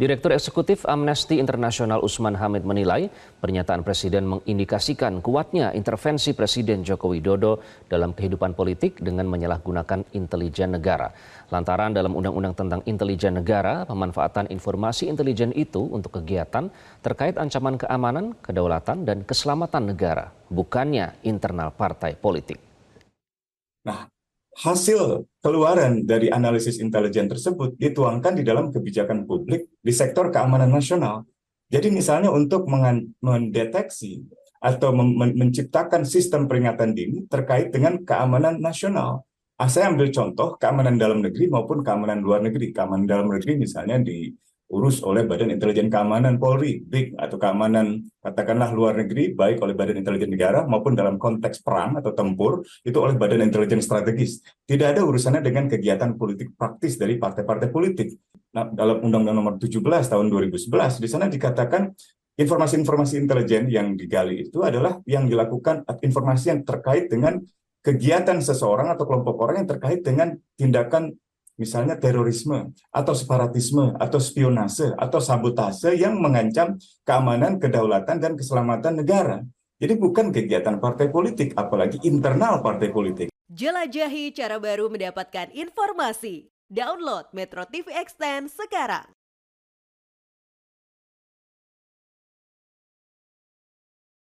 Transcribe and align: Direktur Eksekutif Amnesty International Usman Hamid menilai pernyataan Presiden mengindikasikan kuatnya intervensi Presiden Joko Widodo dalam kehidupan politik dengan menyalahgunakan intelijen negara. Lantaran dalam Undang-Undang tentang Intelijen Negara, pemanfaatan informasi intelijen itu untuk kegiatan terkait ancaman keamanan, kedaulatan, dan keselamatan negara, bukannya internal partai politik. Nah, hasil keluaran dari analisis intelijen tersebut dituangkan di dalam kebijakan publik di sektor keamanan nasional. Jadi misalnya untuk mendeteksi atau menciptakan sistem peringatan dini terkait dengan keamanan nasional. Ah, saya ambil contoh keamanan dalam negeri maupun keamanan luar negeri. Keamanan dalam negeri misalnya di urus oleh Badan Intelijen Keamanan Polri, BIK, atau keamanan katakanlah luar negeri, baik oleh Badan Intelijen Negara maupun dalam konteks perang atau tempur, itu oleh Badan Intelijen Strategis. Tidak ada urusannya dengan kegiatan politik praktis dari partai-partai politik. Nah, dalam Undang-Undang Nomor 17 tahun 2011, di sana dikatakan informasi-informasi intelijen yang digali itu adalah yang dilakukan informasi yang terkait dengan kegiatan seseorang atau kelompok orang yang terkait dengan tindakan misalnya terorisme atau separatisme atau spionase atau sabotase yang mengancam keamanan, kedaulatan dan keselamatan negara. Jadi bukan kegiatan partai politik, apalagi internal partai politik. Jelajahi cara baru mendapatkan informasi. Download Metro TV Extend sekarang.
Direktur 0.00 0.32
Eksekutif 0.32 0.88
Amnesty 0.88 1.36
International 1.36 2.00
Usman 2.00 2.32
Hamid 2.32 2.64
menilai 2.64 3.12
pernyataan 3.36 3.84
Presiden 3.84 4.24
mengindikasikan 4.32 5.20
kuatnya 5.20 5.76
intervensi 5.76 6.32
Presiden 6.32 6.80
Joko 6.80 7.12
Widodo 7.12 7.60
dalam 7.84 8.16
kehidupan 8.16 8.56
politik 8.56 8.96
dengan 8.96 9.28
menyalahgunakan 9.28 10.08
intelijen 10.16 10.72
negara. 10.72 11.12
Lantaran 11.52 11.92
dalam 11.92 12.16
Undang-Undang 12.16 12.56
tentang 12.56 12.80
Intelijen 12.88 13.44
Negara, 13.44 13.84
pemanfaatan 13.84 14.48
informasi 14.48 15.04
intelijen 15.04 15.52
itu 15.52 15.84
untuk 15.92 16.16
kegiatan 16.16 16.72
terkait 17.04 17.36
ancaman 17.36 17.76
keamanan, 17.76 18.32
kedaulatan, 18.40 19.04
dan 19.04 19.20
keselamatan 19.28 19.84
negara, 19.84 20.32
bukannya 20.48 21.12
internal 21.28 21.76
partai 21.76 22.16
politik. 22.16 22.56
Nah, 23.84 24.08
hasil 24.60 25.24
keluaran 25.40 26.04
dari 26.04 26.28
analisis 26.28 26.76
intelijen 26.84 27.32
tersebut 27.32 27.80
dituangkan 27.80 28.36
di 28.36 28.44
dalam 28.44 28.68
kebijakan 28.68 29.24
publik 29.24 29.72
di 29.80 29.92
sektor 29.92 30.28
keamanan 30.28 30.68
nasional. 30.68 31.24
Jadi 31.72 31.88
misalnya 31.88 32.28
untuk 32.28 32.68
mendeteksi 33.24 34.20
atau 34.60 34.92
menciptakan 35.16 36.04
sistem 36.04 36.44
peringatan 36.44 36.92
dini 36.92 37.24
terkait 37.24 37.72
dengan 37.72 37.96
keamanan 38.04 38.60
nasional. 38.60 39.24
Ah, 39.56 39.68
saya 39.68 39.88
ambil 39.92 40.12
contoh 40.12 40.56
keamanan 40.60 41.00
dalam 41.00 41.24
negeri 41.24 41.48
maupun 41.48 41.80
keamanan 41.80 42.20
luar 42.20 42.44
negeri. 42.44 42.72
Keamanan 42.72 43.04
dalam 43.08 43.28
negeri 43.32 43.60
misalnya 43.60 44.00
di 44.00 44.28
urus 44.70 45.02
oleh 45.02 45.26
Badan 45.26 45.50
Intelijen 45.50 45.90
Keamanan 45.90 46.38
Polri, 46.38 46.78
BIK, 46.78 47.18
atau 47.18 47.36
keamanan 47.42 48.06
katakanlah 48.22 48.70
luar 48.70 49.02
negeri, 49.02 49.34
baik 49.34 49.58
oleh 49.60 49.74
Badan 49.74 49.98
Intelijen 49.98 50.30
Negara 50.30 50.62
maupun 50.64 50.94
dalam 50.94 51.18
konteks 51.18 51.60
perang 51.66 51.98
atau 51.98 52.14
tempur, 52.14 52.62
itu 52.86 52.96
oleh 53.02 53.18
Badan 53.18 53.42
Intelijen 53.42 53.82
Strategis. 53.82 54.40
Tidak 54.62 54.86
ada 54.94 55.02
urusannya 55.02 55.42
dengan 55.42 55.66
kegiatan 55.66 56.14
politik 56.14 56.54
praktis 56.54 56.94
dari 56.94 57.18
partai-partai 57.18 57.68
politik. 57.68 58.14
Nah, 58.54 58.70
dalam 58.70 59.02
Undang-Undang 59.02 59.36
Nomor 59.36 59.54
17 59.58 59.82
tahun 60.10 60.26
2011, 60.30 61.02
di 61.02 61.08
sana 61.10 61.26
dikatakan 61.26 61.90
informasi-informasi 62.38 63.20
intelijen 63.20 63.68
yang 63.68 63.98
digali 63.98 64.48
itu 64.48 64.62
adalah 64.62 65.02
yang 65.04 65.26
dilakukan 65.26 65.84
informasi 65.86 66.54
yang 66.54 66.60
terkait 66.62 67.10
dengan 67.10 67.42
kegiatan 67.80 68.38
seseorang 68.40 68.92
atau 68.92 69.04
kelompok 69.08 69.36
orang 69.44 69.64
yang 69.64 69.68
terkait 69.76 70.00
dengan 70.04 70.36
tindakan 70.56 71.16
misalnya 71.60 72.00
terorisme 72.00 72.72
atau 72.88 73.12
separatisme 73.12 73.92
atau 74.00 74.16
spionase 74.16 74.96
atau 74.96 75.20
sabotase 75.20 75.92
yang 75.92 76.16
mengancam 76.16 76.80
keamanan, 77.04 77.60
kedaulatan 77.60 78.16
dan 78.16 78.32
keselamatan 78.32 79.04
negara. 79.04 79.44
Jadi 79.76 79.94
bukan 80.00 80.32
kegiatan 80.32 80.80
partai 80.80 81.12
politik, 81.12 81.52
apalagi 81.52 82.00
internal 82.08 82.64
partai 82.64 82.88
politik. 82.88 83.28
Jelajahi 83.52 84.32
cara 84.32 84.56
baru 84.56 84.88
mendapatkan 84.88 85.52
informasi. 85.52 86.48
Download 86.70 87.28
Metro 87.36 87.66
TV 87.68 87.92
Extend 87.92 88.48
sekarang. 88.48 89.19